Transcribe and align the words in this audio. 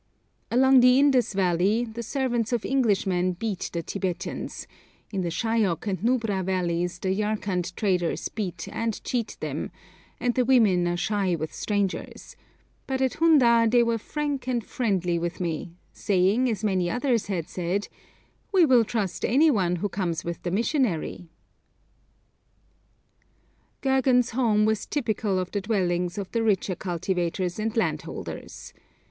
Along 0.49 0.79
the 0.79 0.97
Indus 0.97 1.33
valley 1.33 1.85
the 1.85 2.01
servants 2.01 2.51
of 2.51 2.65
Englishmen 2.65 3.33
beat 3.33 3.69
the 3.71 3.83
Tibetans, 3.83 4.65
in 5.11 5.21
the 5.21 5.29
Shayok 5.29 5.85
and 5.85 5.99
Nubra 6.01 6.43
valleys 6.43 6.97
the 6.97 7.13
Yarkand 7.13 7.75
traders 7.75 8.27
beat 8.29 8.67
and 8.71 9.03
cheat 9.03 9.37
them, 9.41 9.69
and 10.19 10.33
the 10.33 10.43
women 10.43 10.87
are 10.87 10.97
shy 10.97 11.35
with 11.35 11.53
strangers, 11.53 12.35
but 12.87 12.99
at 12.99 13.17
Hundar 13.17 13.69
they 13.69 13.83
were 13.83 13.99
frank 13.99 14.47
and 14.47 14.65
friendly 14.65 15.19
with 15.19 15.39
me, 15.39 15.69
saying, 15.93 16.49
as 16.49 16.63
many 16.63 16.89
others 16.89 17.27
had 17.27 17.47
said, 17.47 17.87
'We 18.51 18.65
will 18.65 18.83
trust 18.83 19.23
any 19.23 19.51
one 19.51 19.75
who 19.75 19.87
comes 19.87 20.25
with 20.25 20.41
the 20.41 20.49
missionary.' 20.49 21.29
Gergan's 23.83 24.31
home 24.31 24.65
was 24.65 24.87
typical 24.87 25.37
of 25.37 25.51
the 25.51 25.61
dwellings 25.61 26.17
of 26.17 26.31
the 26.31 26.41
richer 26.41 26.73
cultivators 26.73 27.59
and 27.59 27.77
landholders. 27.77 28.73